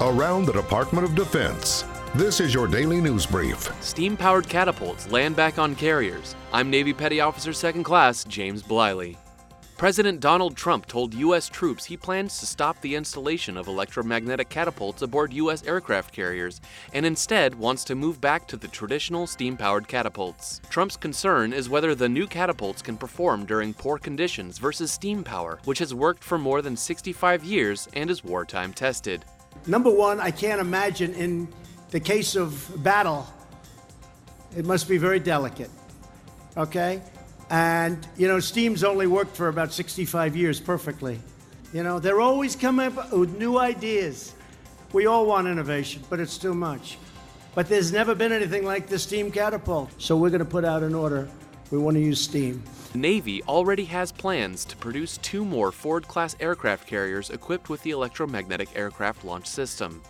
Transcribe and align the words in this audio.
around 0.00 0.44
the 0.44 0.52
Department 0.52 1.06
of 1.06 1.14
Defense. 1.14 1.84
This 2.14 2.40
is 2.40 2.52
your 2.52 2.66
daily 2.66 3.00
news 3.00 3.26
brief. 3.26 3.70
Steam 3.82 4.16
powered 4.16 4.48
catapults 4.48 5.10
land 5.10 5.36
back 5.36 5.58
on 5.58 5.74
carriers. 5.76 6.34
I'm 6.52 6.68
Navy 6.68 6.92
Petty 6.92 7.20
Officer 7.20 7.52
Second 7.52 7.84
Class 7.84 8.24
James 8.24 8.62
Bliley. 8.62 9.16
President 9.76 10.20
Donald 10.20 10.56
Trump 10.56 10.86
told 10.86 11.14
U.S. 11.14 11.48
troops 11.48 11.84
he 11.84 11.96
plans 11.96 12.38
to 12.38 12.46
stop 12.46 12.80
the 12.80 12.94
installation 12.94 13.56
of 13.56 13.66
electromagnetic 13.66 14.48
catapults 14.48 15.02
aboard 15.02 15.32
U.S. 15.32 15.64
aircraft 15.64 16.12
carriers 16.12 16.60
and 16.92 17.04
instead 17.04 17.54
wants 17.54 17.82
to 17.84 17.96
move 17.96 18.20
back 18.20 18.46
to 18.48 18.56
the 18.56 18.68
traditional 18.68 19.26
steam 19.26 19.56
powered 19.56 19.88
catapults. 19.88 20.60
Trump's 20.70 20.96
concern 20.96 21.52
is 21.52 21.68
whether 21.68 21.94
the 21.94 22.08
new 22.08 22.26
catapults 22.26 22.82
can 22.82 22.96
perform 22.96 23.44
during 23.46 23.74
poor 23.74 23.98
conditions 23.98 24.58
versus 24.58 24.92
steam 24.92 25.24
power, 25.24 25.58
which 25.64 25.80
has 25.80 25.92
worked 25.92 26.22
for 26.22 26.38
more 26.38 26.62
than 26.62 26.76
65 26.76 27.44
years 27.44 27.88
and 27.94 28.10
is 28.10 28.24
wartime 28.24 28.72
tested. 28.72 29.24
Number 29.66 29.90
one, 29.90 30.20
I 30.20 30.30
can't 30.30 30.60
imagine 30.60 31.14
in 31.14 31.48
the 31.90 32.00
case 32.00 32.36
of 32.36 32.82
battle, 32.82 33.26
it 34.56 34.64
must 34.64 34.88
be 34.88 34.98
very 34.98 35.20
delicate. 35.20 35.70
Okay? 36.56 37.00
And, 37.50 38.06
you 38.16 38.28
know, 38.28 38.40
Steam's 38.40 38.84
only 38.84 39.06
worked 39.06 39.36
for 39.36 39.48
about 39.48 39.72
65 39.72 40.36
years 40.36 40.60
perfectly. 40.60 41.20
You 41.72 41.82
know, 41.82 41.98
they're 41.98 42.20
always 42.20 42.56
coming 42.56 42.86
up 42.86 43.12
with 43.12 43.36
new 43.36 43.58
ideas. 43.58 44.34
We 44.92 45.06
all 45.06 45.26
want 45.26 45.48
innovation, 45.48 46.02
but 46.08 46.20
it's 46.20 46.38
too 46.38 46.54
much. 46.54 46.98
But 47.54 47.68
there's 47.68 47.92
never 47.92 48.14
been 48.14 48.32
anything 48.32 48.64
like 48.64 48.88
the 48.88 48.98
Steam 48.98 49.30
catapult. 49.30 49.90
So 49.98 50.16
we're 50.16 50.30
going 50.30 50.40
to 50.40 50.44
put 50.44 50.64
out 50.64 50.82
an 50.82 50.94
order. 50.94 51.28
We 51.70 51.78
want 51.78 51.96
to 51.96 52.02
use 52.02 52.20
Steam. 52.20 52.62
The 52.92 52.98
Navy 52.98 53.42
already 53.44 53.84
has 53.86 54.12
plans 54.12 54.64
to 54.66 54.76
produce 54.76 55.18
two 55.18 55.44
more 55.44 55.72
Ford 55.72 56.06
class 56.06 56.36
aircraft 56.38 56.86
carriers 56.86 57.30
equipped 57.30 57.68
with 57.68 57.82
the 57.82 57.90
electromagnetic 57.90 58.68
aircraft 58.76 59.24
launch 59.24 59.46
system. 59.46 60.02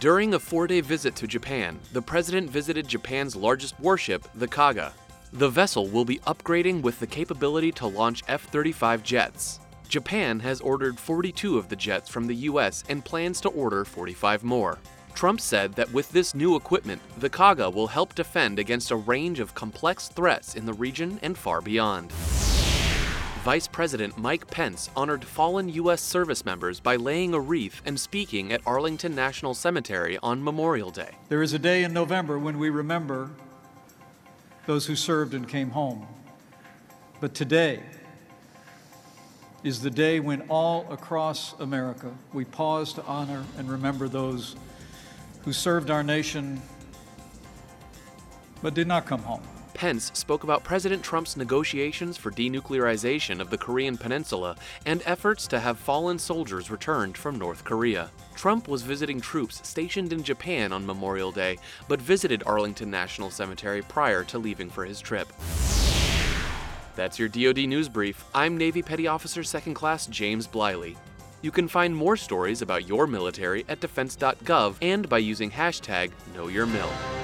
During 0.00 0.34
a 0.34 0.38
four 0.38 0.66
day 0.66 0.80
visit 0.80 1.14
to 1.16 1.26
Japan, 1.26 1.78
the 1.92 2.02
President 2.02 2.50
visited 2.50 2.88
Japan's 2.88 3.36
largest 3.36 3.78
warship, 3.78 4.26
the 4.34 4.48
Kaga. 4.48 4.92
The 5.32 5.48
vessel 5.48 5.86
will 5.86 6.04
be 6.04 6.18
upgrading 6.20 6.82
with 6.82 6.98
the 6.98 7.06
capability 7.06 7.72
to 7.72 7.86
launch 7.86 8.22
F 8.28 8.48
35 8.50 9.02
jets. 9.02 9.60
Japan 9.88 10.40
has 10.40 10.60
ordered 10.60 10.98
42 10.98 11.58
of 11.58 11.68
the 11.68 11.76
jets 11.76 12.08
from 12.08 12.26
the 12.26 12.34
US 12.50 12.82
and 12.88 13.04
plans 13.04 13.40
to 13.42 13.50
order 13.50 13.84
45 13.84 14.42
more. 14.42 14.78
Trump 15.14 15.40
said 15.40 15.74
that 15.74 15.92
with 15.92 16.10
this 16.10 16.34
new 16.34 16.56
equipment, 16.56 17.00
the 17.18 17.30
Kaga 17.30 17.70
will 17.70 17.86
help 17.86 18.14
defend 18.14 18.58
against 18.58 18.90
a 18.90 18.96
range 18.96 19.40
of 19.40 19.54
complex 19.54 20.08
threats 20.08 20.54
in 20.54 20.66
the 20.66 20.72
region 20.72 21.18
and 21.22 21.36
far 21.36 21.60
beyond. 21.60 22.12
Vice 23.44 23.66
President 23.66 24.16
Mike 24.16 24.46
Pence 24.48 24.88
honored 24.94 25.24
fallen 25.24 25.68
U.S. 25.68 26.00
service 26.00 26.44
members 26.44 26.78
by 26.78 26.94
laying 26.94 27.34
a 27.34 27.40
wreath 27.40 27.82
and 27.84 27.98
speaking 27.98 28.52
at 28.52 28.60
Arlington 28.64 29.16
National 29.16 29.52
Cemetery 29.52 30.16
on 30.22 30.44
Memorial 30.44 30.92
Day. 30.92 31.10
There 31.28 31.42
is 31.42 31.52
a 31.52 31.58
day 31.58 31.82
in 31.82 31.92
November 31.92 32.38
when 32.38 32.58
we 32.58 32.70
remember 32.70 33.30
those 34.66 34.86
who 34.86 34.94
served 34.94 35.34
and 35.34 35.48
came 35.48 35.70
home. 35.70 36.06
But 37.20 37.34
today 37.34 37.82
is 39.64 39.80
the 39.80 39.90
day 39.90 40.20
when 40.20 40.42
all 40.42 40.86
across 40.92 41.58
America 41.60 42.12
we 42.32 42.44
pause 42.44 42.92
to 42.94 43.04
honor 43.04 43.44
and 43.58 43.68
remember 43.68 44.08
those 44.08 44.56
who 45.44 45.52
served 45.52 45.90
our 45.90 46.02
nation 46.02 46.60
but 48.62 48.74
did 48.74 48.86
not 48.86 49.06
come 49.06 49.22
home. 49.22 49.42
Pence 49.74 50.12
spoke 50.14 50.44
about 50.44 50.62
President 50.62 51.02
Trump's 51.02 51.36
negotiations 51.36 52.16
for 52.16 52.30
denuclearization 52.30 53.40
of 53.40 53.50
the 53.50 53.58
Korean 53.58 53.96
Peninsula 53.96 54.54
and 54.86 55.02
efforts 55.04 55.48
to 55.48 55.58
have 55.58 55.78
fallen 55.78 56.18
soldiers 56.18 56.70
returned 56.70 57.16
from 57.16 57.38
North 57.38 57.64
Korea. 57.64 58.10
Trump 58.36 58.68
was 58.68 58.82
visiting 58.82 59.20
troops 59.20 59.66
stationed 59.66 60.12
in 60.12 60.22
Japan 60.22 60.72
on 60.72 60.86
Memorial 60.86 61.32
Day, 61.32 61.58
but 61.88 62.00
visited 62.00 62.44
Arlington 62.46 62.90
National 62.90 63.30
Cemetery 63.30 63.82
prior 63.82 64.22
to 64.24 64.38
leaving 64.38 64.70
for 64.70 64.84
his 64.84 65.00
trip. 65.00 65.32
That's 66.94 67.18
your 67.18 67.28
DoD 67.28 67.66
News 67.68 67.88
Brief. 67.88 68.24
I'm 68.34 68.56
Navy 68.56 68.82
Petty 68.82 69.08
Officer 69.08 69.42
Second 69.42 69.74
Class 69.74 70.06
James 70.06 70.46
Bliley. 70.46 70.96
You 71.42 71.50
can 71.50 71.68
find 71.68 71.94
more 71.94 72.16
stories 72.16 72.62
about 72.62 72.88
your 72.88 73.06
military 73.06 73.64
at 73.68 73.80
defense.gov 73.80 74.76
and 74.80 75.08
by 75.08 75.18
using 75.18 75.50
hashtag 75.50 76.12
KnowYourMil. 76.34 77.21